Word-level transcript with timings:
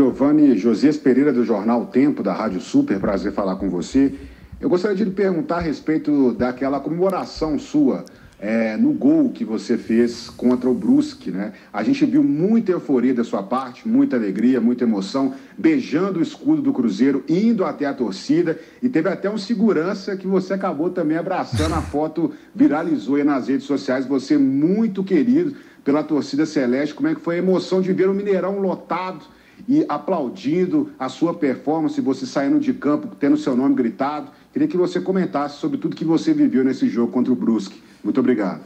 Giovanni 0.00 0.56
Josias 0.56 0.96
Pereira, 0.96 1.30
do 1.30 1.44
Jornal 1.44 1.84
Tempo, 1.84 2.22
da 2.22 2.32
Rádio 2.32 2.58
Super, 2.58 2.98
prazer 2.98 3.32
falar 3.32 3.56
com 3.56 3.68
você. 3.68 4.14
Eu 4.58 4.70
gostaria 4.70 4.96
de 4.96 5.04
lhe 5.04 5.10
perguntar 5.10 5.56
a 5.56 5.60
respeito 5.60 6.32
daquela 6.32 6.80
comemoração 6.80 7.58
sua 7.58 8.06
é, 8.38 8.78
no 8.78 8.94
gol 8.94 9.28
que 9.28 9.44
você 9.44 9.76
fez 9.76 10.30
contra 10.30 10.70
o 10.70 10.74
Brusque, 10.74 11.30
né? 11.30 11.52
A 11.70 11.82
gente 11.82 12.06
viu 12.06 12.24
muita 12.24 12.72
euforia 12.72 13.12
da 13.12 13.22
sua 13.22 13.42
parte, 13.42 13.86
muita 13.86 14.16
alegria, 14.16 14.58
muita 14.58 14.84
emoção, 14.84 15.34
beijando 15.58 16.18
o 16.18 16.22
escudo 16.22 16.62
do 16.62 16.72
Cruzeiro, 16.72 17.22
indo 17.28 17.62
até 17.62 17.84
a 17.84 17.92
torcida 17.92 18.58
e 18.82 18.88
teve 18.88 19.10
até 19.10 19.28
um 19.28 19.36
segurança 19.36 20.16
que 20.16 20.26
você 20.26 20.54
acabou 20.54 20.88
também 20.88 21.18
abraçando. 21.18 21.74
A 21.74 21.82
foto 21.82 22.32
viralizou 22.54 23.16
aí 23.16 23.24
nas 23.24 23.48
redes 23.48 23.66
sociais, 23.66 24.06
você 24.06 24.38
muito 24.38 25.04
querido 25.04 25.56
pela 25.84 26.02
torcida 26.02 26.46
celeste. 26.46 26.94
Como 26.94 27.08
é 27.08 27.14
que 27.14 27.20
foi 27.20 27.34
a 27.34 27.38
emoção 27.38 27.82
de 27.82 27.92
ver 27.92 28.08
o 28.08 28.14
Mineirão 28.14 28.60
lotado? 28.60 29.38
E 29.68 29.84
aplaudindo 29.88 30.90
a 30.98 31.08
sua 31.08 31.34
performance, 31.34 32.00
você 32.00 32.26
saindo 32.26 32.60
de 32.60 32.72
campo, 32.72 33.14
tendo 33.18 33.36
seu 33.36 33.56
nome 33.56 33.74
gritado. 33.74 34.30
Queria 34.52 34.68
que 34.68 34.76
você 34.76 35.00
comentasse 35.00 35.58
sobre 35.58 35.78
tudo 35.78 35.96
que 35.96 36.04
você 36.04 36.32
viveu 36.32 36.64
nesse 36.64 36.88
jogo 36.88 37.12
contra 37.12 37.32
o 37.32 37.36
Brusque. 37.36 37.82
Muito 38.02 38.18
obrigado. 38.20 38.62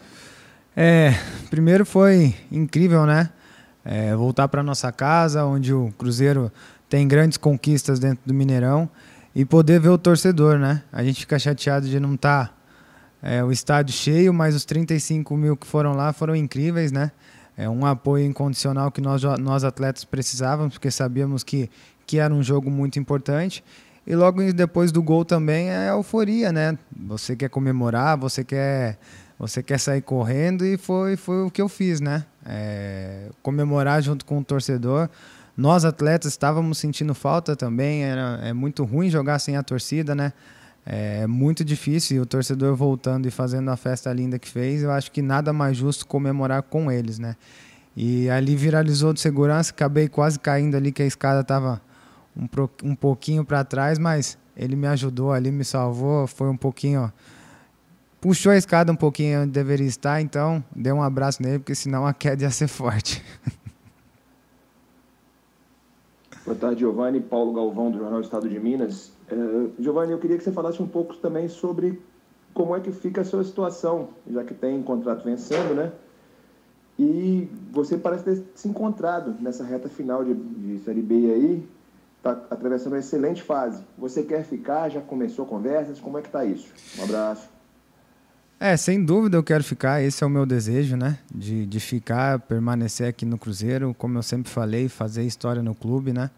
É, 0.76 1.14
primeiro 1.50 1.84
foi 1.86 2.34
incrível, 2.50 3.06
né? 3.06 3.30
É, 3.84 4.14
voltar 4.16 4.48
para 4.48 4.62
nossa 4.62 4.90
casa, 4.90 5.44
onde 5.44 5.72
o 5.72 5.92
Cruzeiro 5.98 6.50
tem 6.88 7.06
grandes 7.06 7.36
conquistas 7.36 7.98
dentro 7.98 8.20
do 8.24 8.32
Mineirão 8.32 8.88
e 9.34 9.44
poder 9.44 9.80
ver 9.80 9.90
o 9.90 9.98
torcedor, 9.98 10.58
né? 10.58 10.82
A 10.92 11.02
gente 11.02 11.20
fica 11.20 11.38
chateado 11.38 11.88
de 11.88 12.00
não 12.00 12.14
estar 12.14 12.48
tá, 12.48 12.54
é, 13.22 13.42
o 13.44 13.52
estádio 13.52 13.94
cheio, 13.94 14.32
mas 14.32 14.54
os 14.54 14.64
35 14.64 15.36
mil 15.36 15.56
que 15.56 15.66
foram 15.66 15.92
lá 15.92 16.12
foram 16.12 16.34
incríveis, 16.34 16.92
né? 16.92 17.10
É 17.56 17.68
um 17.68 17.86
apoio 17.86 18.24
incondicional 18.24 18.90
que 18.90 19.00
nós, 19.00 19.22
nós 19.40 19.64
atletas 19.64 20.04
precisávamos, 20.04 20.74
porque 20.74 20.90
sabíamos 20.90 21.44
que, 21.44 21.70
que 22.06 22.18
era 22.18 22.32
um 22.32 22.42
jogo 22.42 22.70
muito 22.70 22.98
importante. 22.98 23.62
E 24.06 24.14
logo 24.14 24.52
depois 24.52 24.92
do 24.92 25.02
gol 25.02 25.24
também 25.24 25.70
é 25.70 25.90
euforia, 25.90 26.52
né? 26.52 26.76
Você 27.06 27.34
quer 27.34 27.48
comemorar, 27.48 28.18
você 28.18 28.44
quer 28.44 28.98
você 29.38 29.62
quer 29.62 29.78
sair 29.78 30.00
correndo 30.00 30.64
e 30.64 30.76
foi, 30.76 31.16
foi 31.16 31.42
o 31.42 31.50
que 31.50 31.60
eu 31.60 31.68
fiz, 31.68 32.00
né? 32.00 32.24
É, 32.46 33.30
comemorar 33.42 34.00
junto 34.02 34.24
com 34.24 34.38
o 34.38 34.44
torcedor. 34.44 35.08
Nós 35.56 35.84
atletas 35.84 36.32
estávamos 36.32 36.78
sentindo 36.78 37.14
falta 37.14 37.56
também, 37.56 38.04
era, 38.04 38.40
é 38.42 38.52
muito 38.52 38.84
ruim 38.84 39.10
jogar 39.10 39.38
sem 39.38 39.56
a 39.56 39.62
torcida, 39.62 40.14
né? 40.14 40.32
É 40.86 41.26
muito 41.26 41.64
difícil 41.64 42.22
o 42.22 42.26
torcedor 42.26 42.76
voltando 42.76 43.26
e 43.26 43.30
fazendo 43.30 43.70
a 43.70 43.76
festa 43.76 44.12
linda 44.12 44.38
que 44.38 44.48
fez, 44.48 44.82
eu 44.82 44.90
acho 44.90 45.10
que 45.10 45.22
nada 45.22 45.52
mais 45.52 45.76
justo 45.76 46.06
comemorar 46.06 46.62
com 46.62 46.92
eles, 46.92 47.18
né? 47.18 47.36
E 47.96 48.28
ali 48.28 48.54
viralizou 48.54 49.12
de 49.12 49.20
segurança, 49.20 49.70
acabei 49.70 50.08
quase 50.08 50.38
caindo 50.38 50.76
ali 50.76 50.92
que 50.92 51.02
a 51.02 51.06
escada 51.06 51.40
estava 51.40 51.80
um, 52.36 52.46
um 52.82 52.94
pouquinho 52.94 53.44
para 53.44 53.64
trás, 53.64 53.98
mas 53.98 54.36
ele 54.56 54.76
me 54.76 54.86
ajudou 54.88 55.32
ali, 55.32 55.50
me 55.50 55.64
salvou, 55.64 56.26
foi 56.26 56.48
um 56.48 56.56
pouquinho 56.56 57.02
ó, 57.02 57.10
puxou 58.20 58.52
a 58.52 58.56
escada 58.56 58.92
um 58.92 58.96
pouquinho 58.96 59.42
onde 59.42 59.52
deveria 59.52 59.86
estar, 59.86 60.20
então 60.20 60.62
deu 60.74 60.96
um 60.96 61.02
abraço 61.02 61.42
nele, 61.42 61.60
porque 61.60 61.74
senão 61.74 62.06
a 62.06 62.12
queda 62.12 62.42
ia 62.42 62.50
ser 62.50 62.68
forte. 62.68 63.22
Boa 66.44 66.56
tarde, 66.56 66.80
Giovanni. 66.80 67.20
Paulo 67.20 67.54
Galvão, 67.54 67.90
do 67.90 67.98
Jornal 67.98 68.20
Estado 68.20 68.46
de 68.46 68.60
Minas. 68.60 69.10
Uh, 69.32 69.72
Giovanni, 69.78 70.12
eu 70.12 70.18
queria 70.18 70.36
que 70.36 70.44
você 70.44 70.52
falasse 70.52 70.82
um 70.82 70.86
pouco 70.86 71.16
também 71.16 71.48
sobre 71.48 72.02
como 72.52 72.76
é 72.76 72.80
que 72.80 72.92
fica 72.92 73.22
a 73.22 73.24
sua 73.24 73.42
situação, 73.42 74.10
já 74.30 74.44
que 74.44 74.52
tem 74.52 74.82
contrato 74.82 75.24
vencendo, 75.24 75.74
né? 75.74 75.90
E 76.98 77.48
você 77.72 77.96
parece 77.96 78.24
ter 78.24 78.44
se 78.54 78.68
encontrado 78.68 79.34
nessa 79.40 79.64
reta 79.64 79.88
final 79.88 80.22
de, 80.22 80.34
de 80.34 80.84
Série 80.84 81.00
B 81.00 81.14
aí, 81.14 81.68
está 82.18 82.32
atravessando 82.50 82.92
uma 82.92 82.98
excelente 82.98 83.42
fase. 83.42 83.82
Você 83.96 84.22
quer 84.22 84.44
ficar? 84.44 84.90
Já 84.90 85.00
começou 85.00 85.46
conversas? 85.46 85.98
Como 85.98 86.18
é 86.18 86.20
que 86.20 86.28
está 86.28 86.44
isso? 86.44 86.70
Um 86.98 87.04
abraço. 87.04 87.53
É, 88.58 88.76
sem 88.76 89.04
dúvida 89.04 89.36
eu 89.36 89.42
quero 89.42 89.62
ficar, 89.62 90.02
esse 90.02 90.22
é 90.22 90.26
o 90.26 90.30
meu 90.30 90.46
desejo, 90.46 90.96
né? 90.96 91.18
De, 91.34 91.66
de 91.66 91.80
ficar, 91.80 92.38
permanecer 92.38 93.08
aqui 93.08 93.26
no 93.26 93.36
Cruzeiro, 93.36 93.94
como 93.98 94.16
eu 94.16 94.22
sempre 94.22 94.50
falei, 94.50 94.88
fazer 94.88 95.24
história 95.24 95.62
no 95.62 95.74
clube, 95.74 96.12
né? 96.12 96.30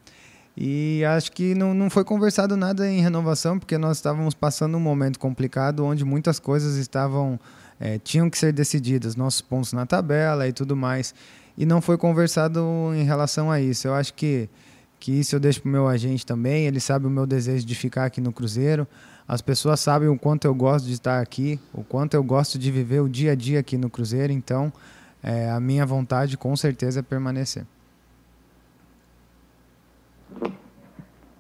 E 0.57 1.05
acho 1.05 1.33
que 1.33 1.55
não, 1.55 1.75
não 1.75 1.91
foi 1.91 2.03
conversado 2.03 2.57
nada 2.57 2.91
em 2.91 3.01
renovação, 3.01 3.59
porque 3.59 3.77
nós 3.77 3.99
estávamos 3.99 4.33
passando 4.33 4.77
um 4.77 4.81
momento 4.81 5.19
complicado 5.19 5.85
onde 5.85 6.05
muitas 6.05 6.39
coisas 6.39 6.77
estavam 6.77 7.39
é, 7.79 7.99
tinham 7.99 8.31
que 8.31 8.39
ser 8.39 8.53
decididas, 8.53 9.17
nossos 9.17 9.41
pontos 9.41 9.73
na 9.73 9.85
tabela 9.85 10.49
e 10.49 10.53
tudo 10.53 10.75
mais. 10.75 11.15
E 11.57 11.65
não 11.65 11.81
foi 11.81 11.97
conversado 11.97 12.61
em 12.95 13.05
relação 13.05 13.51
a 13.51 13.61
isso. 13.61 13.87
Eu 13.87 13.95
acho 13.95 14.15
que, 14.15 14.49
que 14.99 15.13
isso 15.13 15.37
eu 15.37 15.41
deixo 15.41 15.61
para 15.63 15.69
o 15.69 15.73
meu 15.73 15.89
agente 15.89 16.25
também, 16.25 16.67
ele 16.67 16.81
sabe 16.81 17.07
o 17.07 17.11
meu 17.11 17.27
desejo 17.27 17.65
de 17.67 17.75
ficar 17.75 18.05
aqui 18.07 18.21
no 18.21 18.33
Cruzeiro. 18.33 18.87
As 19.29 19.43
pessoas 19.43 19.81
sabem 19.81 20.09
o 20.09 20.19
quanto 20.19 20.47
eu 20.47 20.55
gosto 20.55 20.87
de 20.87 20.93
estar 20.93 21.21
aqui, 21.21 21.61
o 21.73 21.83
quanto 21.83 22.15
eu 22.15 22.23
gosto 22.23 22.59
de 22.59 22.71
viver 22.71 23.01
o 23.01 23.09
dia 23.09 23.33
a 23.33 23.35
dia 23.35 23.61
aqui 23.61 23.77
no 23.77 23.91
Cruzeiro, 23.91 24.33
então 24.33 24.73
é, 25.23 25.51
a 25.51 25.59
minha 25.59 25.85
vontade 25.85 26.37
com 26.37 26.55
certeza 26.57 27.01
é 27.01 27.03
permanecer. 27.03 27.65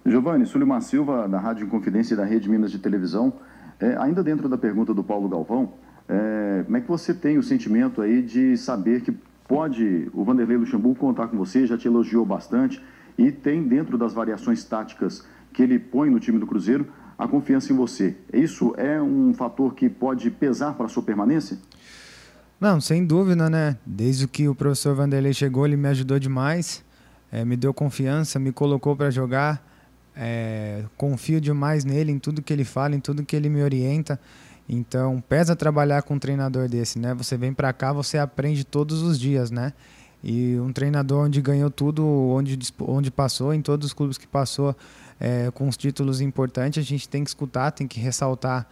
Giovanni, 0.05 0.47
Sulimar 0.47 0.83
Silva, 0.83 1.29
da 1.29 1.39
Rádio 1.39 1.67
Inconfidência 1.67 2.15
e 2.15 2.17
da 2.17 2.25
Rede 2.25 2.49
Minas 2.49 2.71
de 2.71 2.79
Televisão. 2.79 3.33
É, 3.79 3.97
ainda 3.97 4.23
dentro 4.23 4.49
da 4.49 4.57
pergunta 4.57 4.95
do 4.95 5.03
Paulo 5.03 5.29
Galvão, 5.29 5.73
é, 6.09 6.63
como 6.65 6.77
é 6.77 6.81
que 6.81 6.89
você 6.89 7.13
tem 7.13 7.39
o 7.39 7.43
sentimento 7.43 8.01
aí 8.01 8.23
de 8.23 8.57
saber 8.57 9.03
que 9.03 9.13
pode 9.47 10.09
o 10.13 10.25
Vanderlei 10.25 10.57
Luxemburgo 10.57 10.99
contar 10.99 11.29
com 11.29 11.37
você, 11.37 11.67
já 11.67 11.77
te 11.77 11.89
elogiou 11.89 12.25
bastante, 12.25 12.83
e 13.19 13.33
tem 13.33 13.63
dentro 13.63 13.97
das 13.97 14.13
variações 14.13 14.65
táticas 14.65 15.25
que 15.53 15.63
ele 15.63 15.79
põe 15.79 16.11
no 16.11 16.21
time 16.21 16.39
do 16.39 16.47
Cruzeiro, 16.47 16.87
a 17.19 17.27
confiança 17.27 17.73
em 17.73 17.77
você. 17.77 18.15
Isso 18.33 18.75
é 18.77 19.01
um 19.01 19.33
fator 19.33 19.75
que 19.75 19.89
pode 19.89 20.31
pesar 20.31 20.75
para 20.75 20.87
a 20.87 20.89
sua 20.89 21.03
permanência? 21.03 21.59
Não, 22.61 22.81
sem 22.81 23.05
dúvida, 23.05 23.49
né? 23.49 23.77
Desde 23.85 24.27
que 24.27 24.49
o 24.49 24.55
professor 24.55 24.95
Vanderlei 24.95 25.33
chegou, 25.33 25.67
ele 25.67 25.77
me 25.77 25.89
ajudou 25.89 26.19
demais, 26.19 26.85
é, 27.31 27.45
me 27.45 27.57
deu 27.57 27.73
confiança, 27.73 28.39
me 28.39 28.53
colocou 28.53 28.97
para 28.97 29.11
jogar. 29.11 29.65
É, 30.19 30.83
confio 30.97 31.39
demais 31.39 31.85
nele, 31.85 32.11
em 32.11 32.19
tudo 32.19 32.41
que 32.41 32.51
ele 32.51 32.65
fala, 32.65 32.97
em 32.97 33.01
tudo 33.01 33.23
que 33.23 33.37
ele 33.37 33.51
me 33.51 33.63
orienta. 33.63 34.19
Então, 34.69 35.23
pesa 35.29 35.55
trabalhar 35.55 36.03
com 36.03 36.15
um 36.15 36.19
treinador 36.19 36.69
desse, 36.69 36.99
né? 36.99 37.15
Você 37.15 37.37
vem 37.37 37.53
para 37.53 37.73
cá, 37.73 37.93
você 37.93 38.19
aprende 38.19 38.65
todos 38.65 39.03
os 39.03 39.19
dias, 39.19 39.51
né? 39.51 39.75
E 40.23 40.59
um 40.59 40.73
treinador 40.73 41.27
onde 41.27 41.41
ganhou 41.41 41.71
tudo, 41.71 42.05
onde, 42.05 42.59
onde 42.81 43.11
passou, 43.11 43.55
em 43.55 43.63
todos 43.63 43.89
os 43.89 43.93
clubes 43.93 44.19
que 44.19 44.27
passou, 44.27 44.75
é, 45.21 45.51
com 45.53 45.69
os 45.69 45.77
títulos 45.77 46.21
importantes, 46.21 46.83
a 46.83 46.87
gente 46.87 47.09
tem 47.09 47.23
que 47.23 47.31
escutar, 47.31 47.71
tem 47.71 47.87
que 47.87 48.01
ressaltar 48.01 48.67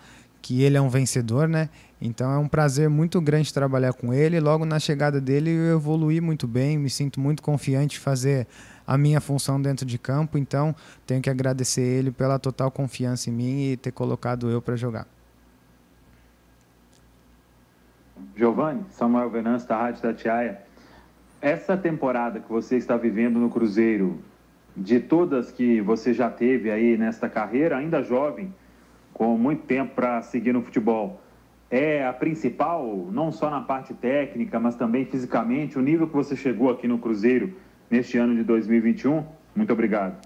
que 0.44 0.62
ele 0.62 0.76
é 0.76 0.80
um 0.80 0.90
vencedor, 0.90 1.48
né? 1.48 1.70
Então 1.98 2.30
é 2.30 2.36
um 2.36 2.46
prazer 2.46 2.90
muito 2.90 3.18
grande 3.18 3.52
trabalhar 3.52 3.94
com 3.94 4.12
ele. 4.12 4.38
Logo 4.38 4.66
na 4.66 4.78
chegada 4.78 5.18
dele 5.18 5.50
eu 5.50 5.76
evoluí 5.76 6.20
muito 6.20 6.46
bem, 6.46 6.76
me 6.76 6.90
sinto 6.90 7.18
muito 7.18 7.42
confiante 7.42 7.96
em 7.96 8.00
fazer 8.00 8.46
a 8.86 8.98
minha 8.98 9.22
função 9.22 9.60
dentro 9.60 9.86
de 9.86 9.96
campo. 9.96 10.36
Então 10.36 10.74
tenho 11.06 11.22
que 11.22 11.30
agradecer 11.30 11.80
ele 11.80 12.10
pela 12.10 12.38
total 12.38 12.70
confiança 12.70 13.30
em 13.30 13.32
mim 13.32 13.62
e 13.70 13.76
ter 13.78 13.90
colocado 13.90 14.50
eu 14.50 14.60
para 14.60 14.76
jogar. 14.76 15.06
Giovanni, 18.36 18.84
Samuel 18.90 19.30
Venâncio 19.30 19.66
da 19.66 19.78
Rádio 19.78 20.02
Tatiaia. 20.02 20.60
Essa 21.44 21.76
temporada 21.76 22.40
que 22.40 22.50
você 22.50 22.78
está 22.78 22.96
vivendo 22.96 23.38
no 23.38 23.50
Cruzeiro, 23.50 24.18
de 24.74 24.98
todas 24.98 25.52
que 25.52 25.78
você 25.78 26.14
já 26.14 26.30
teve 26.30 26.70
aí 26.70 26.96
nesta 26.96 27.28
carreira, 27.28 27.76
ainda 27.76 28.02
jovem, 28.02 28.54
com 29.12 29.36
muito 29.36 29.64
tempo 29.64 29.94
para 29.94 30.22
seguir 30.22 30.54
no 30.54 30.62
futebol, 30.62 31.20
é 31.70 32.06
a 32.06 32.14
principal, 32.14 33.10
não 33.12 33.30
só 33.30 33.50
na 33.50 33.60
parte 33.60 33.92
técnica, 33.92 34.58
mas 34.58 34.74
também 34.74 35.04
fisicamente, 35.04 35.78
o 35.78 35.82
nível 35.82 36.08
que 36.08 36.14
você 36.14 36.34
chegou 36.34 36.70
aqui 36.70 36.88
no 36.88 36.96
Cruzeiro 36.96 37.52
neste 37.90 38.16
ano 38.16 38.34
de 38.34 38.42
2021? 38.42 39.22
Muito 39.54 39.70
obrigado. 39.70 40.16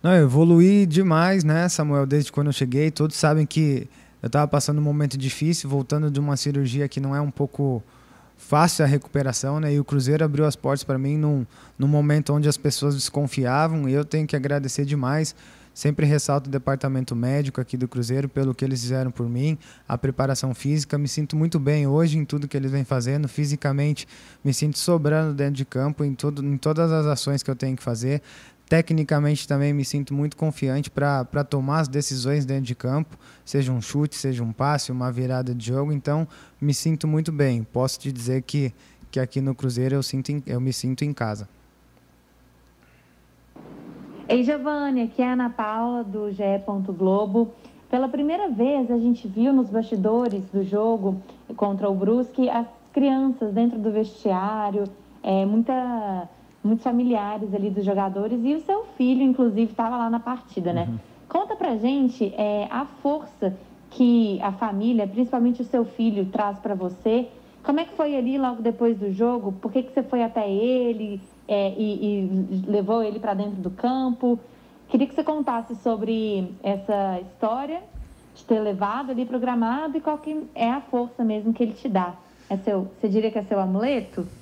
Não, 0.00 0.14
eu 0.14 0.26
evoluí 0.26 0.86
demais, 0.86 1.42
né, 1.42 1.68
Samuel, 1.68 2.06
desde 2.06 2.30
quando 2.30 2.46
eu 2.46 2.52
cheguei. 2.52 2.92
Todos 2.92 3.16
sabem 3.16 3.44
que 3.46 3.88
eu 4.22 4.28
estava 4.28 4.46
passando 4.46 4.78
um 4.78 4.84
momento 4.84 5.18
difícil, 5.18 5.68
voltando 5.68 6.08
de 6.08 6.20
uma 6.20 6.36
cirurgia 6.36 6.86
que 6.86 7.00
não 7.00 7.16
é 7.16 7.20
um 7.20 7.32
pouco 7.32 7.82
fácil 8.36 8.84
a 8.84 8.88
recuperação, 8.88 9.58
né? 9.58 9.74
E 9.74 9.80
o 9.80 9.84
Cruzeiro 9.84 10.24
abriu 10.24 10.44
as 10.44 10.54
portas 10.54 10.84
para 10.84 10.98
mim 10.98 11.16
num, 11.16 11.46
num 11.78 11.88
momento 11.88 12.32
onde 12.32 12.48
as 12.48 12.56
pessoas 12.56 12.94
desconfiavam 12.94 13.88
eu 13.88 14.04
tenho 14.04 14.26
que 14.26 14.36
agradecer 14.36 14.84
demais. 14.84 15.34
Sempre 15.76 16.06
ressalto 16.06 16.48
o 16.48 16.50
departamento 16.50 17.14
médico 17.14 17.60
aqui 17.60 17.76
do 17.76 17.86
Cruzeiro 17.86 18.30
pelo 18.30 18.54
que 18.54 18.64
eles 18.64 18.80
fizeram 18.80 19.10
por 19.10 19.28
mim, 19.28 19.58
a 19.86 19.98
preparação 19.98 20.54
física. 20.54 20.96
Me 20.96 21.06
sinto 21.06 21.36
muito 21.36 21.60
bem 21.60 21.86
hoje 21.86 22.16
em 22.16 22.24
tudo 22.24 22.48
que 22.48 22.56
eles 22.56 22.72
vêm 22.72 22.82
fazendo. 22.82 23.28
Fisicamente, 23.28 24.08
me 24.42 24.54
sinto 24.54 24.78
sobrando 24.78 25.34
dentro 25.34 25.52
de 25.52 25.66
campo 25.66 26.02
em, 26.02 26.14
tudo, 26.14 26.42
em 26.42 26.56
todas 26.56 26.90
as 26.90 27.04
ações 27.04 27.42
que 27.42 27.50
eu 27.50 27.54
tenho 27.54 27.76
que 27.76 27.82
fazer. 27.82 28.22
Tecnicamente 28.68 29.46
também 29.46 29.72
me 29.72 29.84
sinto 29.84 30.12
muito 30.12 30.36
confiante 30.36 30.90
para 30.90 31.44
tomar 31.44 31.80
as 31.80 31.88
decisões 31.88 32.44
dentro 32.44 32.64
de 32.64 32.74
campo, 32.74 33.16
seja 33.44 33.70
um 33.70 33.80
chute, 33.80 34.16
seja 34.16 34.42
um 34.42 34.52
passe, 34.52 34.90
uma 34.90 35.12
virada 35.12 35.54
de 35.54 35.66
jogo. 35.66 35.92
Então, 35.92 36.26
me 36.60 36.74
sinto 36.74 37.06
muito 37.06 37.30
bem. 37.30 37.62
Posso 37.62 38.00
te 38.00 38.10
dizer 38.10 38.42
que, 38.42 38.72
que 39.10 39.20
aqui 39.20 39.40
no 39.40 39.54
Cruzeiro 39.54 39.94
eu, 39.94 40.02
sinto, 40.02 40.42
eu 40.46 40.60
me 40.60 40.72
sinto 40.72 41.04
em 41.04 41.12
casa. 41.12 41.48
Ei, 44.28 44.42
Giovanni, 44.42 45.02
aqui 45.02 45.22
é 45.22 45.28
a 45.28 45.32
Ana 45.34 45.50
Paula, 45.50 46.02
do 46.02 46.32
GE. 46.32 46.42
Globo. 46.98 47.54
Pela 47.88 48.08
primeira 48.08 48.48
vez, 48.48 48.90
a 48.90 48.98
gente 48.98 49.28
viu 49.28 49.52
nos 49.52 49.70
bastidores 49.70 50.42
do 50.52 50.64
jogo 50.64 51.22
contra 51.56 51.88
o 51.88 51.94
Brusque 51.94 52.48
as 52.48 52.66
crianças 52.92 53.52
dentro 53.52 53.78
do 53.78 53.92
vestiário, 53.92 54.84
é, 55.22 55.44
muita, 55.44 56.28
muitos 56.66 56.84
familiares 56.84 57.54
ali 57.54 57.70
dos 57.70 57.84
jogadores 57.84 58.40
e 58.42 58.54
o 58.54 58.60
seu 58.60 58.84
filho, 58.96 59.22
inclusive, 59.22 59.70
estava 59.70 59.96
lá 59.96 60.10
na 60.10 60.20
partida, 60.20 60.72
né? 60.72 60.86
Uhum. 60.88 60.98
Conta 61.28 61.56
pra 61.56 61.76
gente 61.76 62.32
é, 62.36 62.68
a 62.70 62.84
força 63.02 63.56
que 63.90 64.40
a 64.42 64.52
família, 64.52 65.06
principalmente 65.06 65.62
o 65.62 65.64
seu 65.64 65.84
filho, 65.84 66.26
traz 66.26 66.58
para 66.58 66.74
você. 66.74 67.28
Como 67.62 67.80
é 67.80 67.84
que 67.84 67.94
foi 67.94 68.16
ali 68.16 68.38
logo 68.38 68.62
depois 68.62 68.96
do 68.96 69.12
jogo? 69.12 69.52
Por 69.52 69.72
que, 69.72 69.82
que 69.82 69.92
você 69.92 70.02
foi 70.02 70.22
até 70.22 70.48
ele 70.48 71.20
é, 71.48 71.74
e, 71.76 72.28
e 72.54 72.64
levou 72.66 73.02
ele 73.02 73.18
para 73.18 73.34
dentro 73.34 73.60
do 73.60 73.70
campo? 73.70 74.38
Queria 74.88 75.06
que 75.06 75.14
você 75.14 75.24
contasse 75.24 75.74
sobre 75.76 76.54
essa 76.62 77.20
história 77.20 77.82
de 78.34 78.44
ter 78.44 78.60
levado 78.60 79.10
ali 79.10 79.24
programado 79.24 79.96
e 79.96 80.00
qual 80.00 80.18
que 80.18 80.46
é 80.54 80.70
a 80.70 80.80
força 80.80 81.24
mesmo 81.24 81.52
que 81.52 81.62
ele 81.62 81.72
te 81.72 81.88
dá. 81.88 82.14
É 82.48 82.56
seu, 82.58 82.88
você 83.00 83.08
diria 83.08 83.30
que 83.30 83.38
é 83.38 83.42
seu 83.42 83.58
amuleto? 83.58 84.26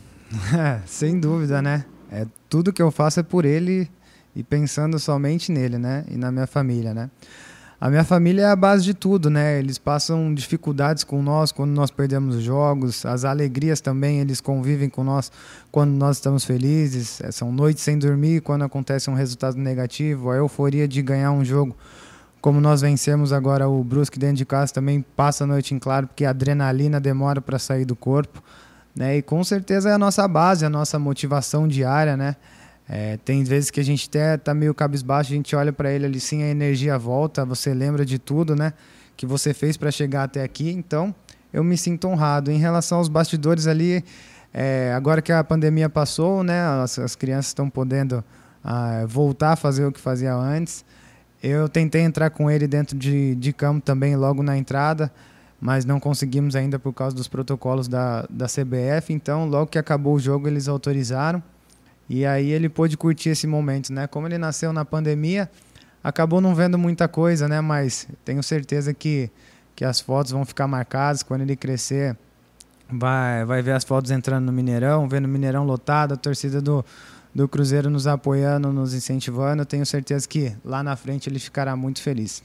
É, 0.59 0.81
sem 0.85 1.21
dúvida, 1.21 1.62
né? 1.62 1.85
É, 2.11 2.27
tudo 2.49 2.73
que 2.73 2.83
eu 2.83 2.91
faço 2.91 3.21
é 3.21 3.23
por 3.23 3.45
ele 3.45 3.91
e 4.35 4.43
pensando 4.43 4.99
somente 4.99 5.53
nele, 5.53 5.79
né? 5.79 6.05
E 6.09 6.17
na 6.17 6.31
minha 6.31 6.47
família, 6.47 6.93
né? 6.93 7.11
A 7.81 7.91
minha 7.91 8.05
família 8.05 8.43
é 8.43 8.47
a 8.47 8.56
base 8.56 8.83
de 8.85 8.95
tudo, 8.95 9.29
né? 9.29 9.59
Eles 9.59 9.79
passam 9.79 10.33
dificuldades 10.33 11.05
com 11.05 11.23
nós 11.23 11.53
quando 11.53 11.73
nós 11.73 11.91
perdemos 11.91 12.37
jogos, 12.37 13.05
as 13.05 13.25
alegrias 13.25 13.81
também, 13.81 14.21
eles 14.21 14.41
convivem 14.41 14.89
com 14.89 15.05
nós 15.05 15.31
quando 15.71 15.91
nós 15.91 16.17
estamos 16.17 16.45
felizes. 16.45 17.21
É, 17.21 17.31
são 17.31 17.53
noites 17.53 17.83
sem 17.83 17.99
dormir 17.99 18.41
quando 18.41 18.65
acontece 18.65 19.11
um 19.11 19.15
resultado 19.15 19.59
negativo, 19.59 20.31
a 20.31 20.37
euforia 20.37 20.89
de 20.89 21.03
ganhar 21.03 21.31
um 21.33 21.45
jogo. 21.45 21.77
Como 22.41 22.61
nós 22.61 22.81
vencemos 22.81 23.33
agora 23.33 23.69
o 23.69 23.83
Brusque 23.83 24.19
dentro 24.19 24.37
de 24.37 24.45
casa, 24.45 24.73
também 24.73 25.05
passa 25.17 25.45
a 25.45 25.47
noite 25.47 25.75
em 25.75 25.79
claro, 25.79 26.07
porque 26.07 26.25
a 26.25 26.31
adrenalina 26.31 27.00
demora 27.00 27.41
para 27.41 27.59
sair 27.59 27.85
do 27.85 27.97
corpo. 27.97 28.43
Né? 28.94 29.19
E 29.19 29.23
com 29.23 29.43
certeza 29.43 29.91
é 29.91 29.93
a 29.93 29.99
nossa 29.99 30.26
base, 30.29 30.64
a 30.64 30.70
nossa 30.70 30.99
motivação 30.99 31.67
diária, 31.67 32.17
né? 32.17 32.37
É, 32.88 33.17
tem 33.25 33.43
vezes 33.43 33.70
que 33.70 33.81
a 33.81 33.85
gente 33.85 34.08
até 34.08 34.37
tá 34.37 34.52
meio 34.52 34.75
cabisbaixo, 34.75 35.32
a 35.32 35.37
gente 35.37 35.56
olha 35.56 35.73
para 35.73 35.91
ele 35.91 36.05
ali 36.05 36.20
sim, 36.20 36.43
a 36.43 36.49
energia 36.49 36.99
volta, 36.99 37.44
você 37.44 37.73
lembra 37.73 38.05
de 38.05 38.19
tudo, 38.19 38.55
né? 38.55 38.75
Que 39.17 39.26
você 39.26 39.55
fez 39.55 39.76
para 39.76 39.91
chegar 39.91 40.25
até 40.25 40.43
aqui. 40.43 40.70
Então, 40.70 41.14
eu 41.52 41.64
me 41.64 41.79
sinto 41.79 42.06
honrado. 42.08 42.50
Em 42.50 42.58
relação 42.58 42.99
aos 42.99 43.08
bastidores 43.08 43.67
ali, 43.67 44.05
é, 44.52 44.93
agora 44.94 45.23
que 45.23 45.32
a 45.32 45.43
pandemia 45.43 45.88
passou, 45.88 46.43
né? 46.43 46.61
As, 46.82 46.99
as 46.99 47.17
crianças 47.17 47.47
estão 47.47 47.70
podendo 47.70 48.23
ah, 48.62 49.05
voltar 49.06 49.52
a 49.52 49.56
fazer 49.56 49.85
o 49.85 49.93
que 49.93 50.00
fazia 50.00 50.35
antes. 50.35 50.85
Eu 51.43 51.69
tentei 51.69 52.02
entrar 52.02 52.31
com 52.31 52.50
ele 52.50 52.67
dentro 52.67 52.97
de, 52.97 53.35
de 53.35 53.52
campo 53.52 53.81
também 53.81 54.17
logo 54.17 54.43
na 54.43 54.56
entrada, 54.56 55.12
mas 55.61 55.85
não 55.85 55.99
conseguimos 55.99 56.56
ainda 56.56 56.79
por 56.79 56.93
causa 56.93 57.15
dos 57.15 57.29
protocolos 57.29 57.89
da, 57.89 58.27
da 58.29 58.47
CBF. 58.47 59.12
Então, 59.12 59.47
logo 59.47 59.69
que 59.69 59.79
acabou 59.79 60.15
o 60.15 60.21
jogo, 60.21 60.47
eles 60.47 60.69
autorizaram. 60.69 61.43
E 62.09 62.27
aí 62.27 62.51
ele 62.51 62.69
pôde 62.69 62.97
curtir 62.97 63.31
esse 63.31 63.47
momento, 63.47 63.93
né? 63.93 64.06
Como 64.06 64.27
ele 64.27 64.37
nasceu 64.37 64.73
na 64.73 64.85
pandemia, 64.85 65.51
acabou 66.03 66.41
não 66.41 66.55
vendo 66.55 66.79
muita 66.79 67.09
coisa, 67.09 67.49
né? 67.49 67.61
Mas 67.61 68.06
tenho 68.25 68.43
certeza 68.43 68.93
que, 68.93 69.31
que 69.75 69.85
as 69.85 70.01
fotos 70.01 70.33
vão 70.33 70.45
ficar 70.45 70.67
marcadas 70.67 71.23
quando 71.23 71.41
ele 71.41 71.57
crescer. 71.57 72.17
Vai, 72.91 73.45
vai 73.47 73.62
ver 73.62 73.73
as 73.73 73.85
fotos 73.85 74.11
entrando 74.11 74.45
no 74.45 74.53
Mineirão, 74.53 75.09
vendo 75.09 75.25
o 75.25 75.29
Mineirão 75.29 75.65
lotado, 75.65 76.12
a 76.12 76.17
torcida 76.17 76.61
do, 76.61 76.85
do 77.35 77.49
Cruzeiro 77.49 77.89
nos 77.89 78.07
apoiando, 78.07 78.71
nos 78.71 78.93
incentivando. 78.93 79.65
Tenho 79.65 79.87
certeza 79.87 80.29
que 80.29 80.55
lá 80.62 80.83
na 80.83 80.95
frente 80.95 81.29
ele 81.31 81.39
ficará 81.39 81.75
muito 81.75 82.03
feliz. 82.03 82.43